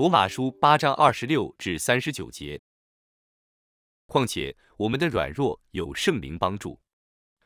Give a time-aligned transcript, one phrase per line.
[0.00, 2.62] 罗马书八章二十六至三十九节。
[4.06, 6.80] 况且我们的软弱有圣灵帮助，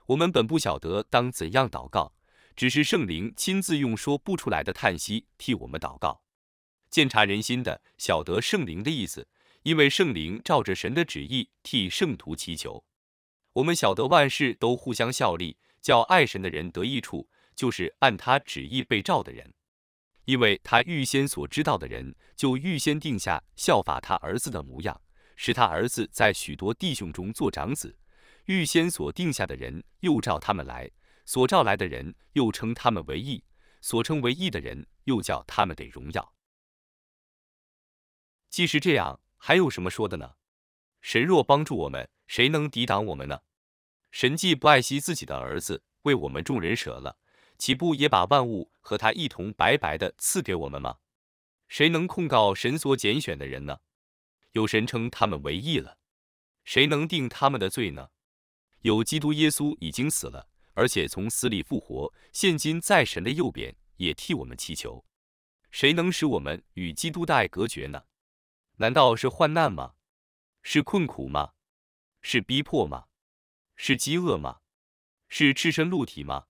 [0.07, 2.15] 我们本不晓得当怎样祷告，
[2.55, 6.23] 只是圣灵亲自用说不出来的叹息替我们祷告。
[6.91, 9.27] 鉴察人心的，晓得圣灵的意思，
[9.65, 12.85] 因为圣灵照着神的旨意替圣徒祈求。
[13.55, 19.53] 我们晓得万事都互相效力，叫爱神的人得益处，就是按他旨意被召的人。
[20.25, 25.01] 因为他预先所知道的人，就预先定下效法他儿子的模样，
[25.37, 27.97] 使他儿子在许多弟兄中做长子。
[28.47, 30.89] 预先所定下的人，又召他们来；
[31.25, 33.43] 所召来的人，又称他们为义；
[33.81, 36.35] 所称为义的人，又叫他们得荣耀。
[38.51, 40.35] 既是这样，还有什么说的呢？
[41.01, 43.41] 神若帮助我们，谁能抵挡我们呢？
[44.11, 47.19] 神既不爱惜自己的儿子，为我们众人舍了。
[47.65, 50.99] 岂不也把万物和他一同白白的赐给我们吗？
[51.67, 53.81] 谁能控告神所拣选的人呢？
[54.53, 55.97] 有神称他们为义了，
[56.65, 58.11] 谁能定他们的罪呢？
[58.83, 65.03] 有基督耶稣已经死了，而且从死里复活，现今在神的右边，也替我们祈求。
[65.71, 68.05] 谁能使我们与基督的爱隔绝呢？
[68.77, 69.95] 难道是患难吗？
[70.63, 71.55] 是困苦吗？
[72.21, 73.07] 是逼迫吗？
[73.75, 74.61] 是饥饿吗？
[75.31, 76.49] 是赤身露体吗？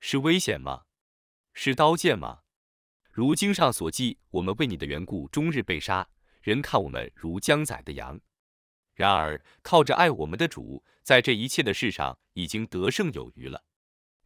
[0.00, 0.84] 是危险吗？
[1.52, 2.40] 是刀剑吗？
[3.10, 6.08] 如经上所记，我们为你的缘故，终日被杀，
[6.40, 8.20] 人看我们如将宰的羊。
[8.94, 13.64] 然而靠着爱我们的主，在这一切的事上已经得胜有余了。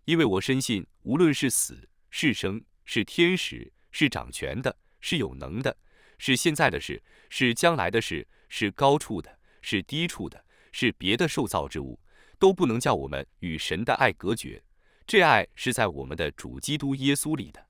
[0.04, 5.76] 因为我深信，无论是死是生，是天使，是掌权的，是有能的，
[6.18, 11.98] 是现在的事，是将来的事，是高处的，是低处的，是别的受造之物，
[12.38, 14.62] 都不能叫我们与神的爱隔绝。
[15.06, 17.68] 这爱是在我们的主基督耶稣里的。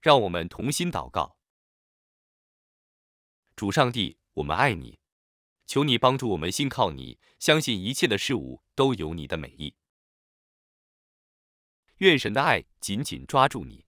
[0.00, 1.36] 让我们同心祷告，
[3.56, 5.00] 主上帝，我们爱你，
[5.66, 9.74] 求你帮助我们信靠你，相信一切的事物都有你的美意。
[11.96, 13.84] 愿神的爱紧紧抓住你，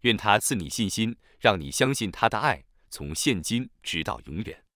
[0.00, 4.66] 愿他赐你信心，让你相信他的爱，从现今直到永远。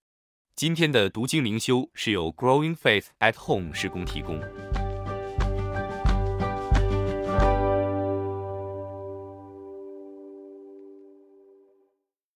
[0.57, 4.64] 今天的读经灵修是由 Growing Faith at Home 施工提供。